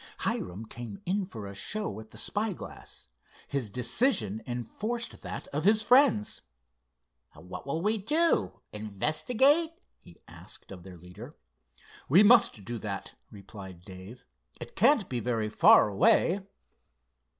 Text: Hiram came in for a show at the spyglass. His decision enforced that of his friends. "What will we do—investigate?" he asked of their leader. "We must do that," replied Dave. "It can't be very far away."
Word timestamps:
Hiram 0.21 0.65
came 0.65 0.99
in 1.05 1.25
for 1.25 1.45
a 1.45 1.53
show 1.53 1.99
at 1.99 2.09
the 2.09 2.17
spyglass. 2.17 3.07
His 3.47 3.69
decision 3.69 4.41
enforced 4.47 5.21
that 5.21 5.47
of 5.49 5.63
his 5.63 5.83
friends. 5.83 6.41
"What 7.35 7.67
will 7.67 7.83
we 7.83 7.99
do—investigate?" 7.99 9.73
he 9.99 10.17
asked 10.27 10.71
of 10.71 10.81
their 10.81 10.97
leader. 10.97 11.35
"We 12.09 12.23
must 12.23 12.65
do 12.65 12.79
that," 12.79 13.13
replied 13.29 13.85
Dave. 13.85 14.25
"It 14.59 14.75
can't 14.75 15.07
be 15.07 15.19
very 15.19 15.49
far 15.49 15.89
away." 15.89 16.39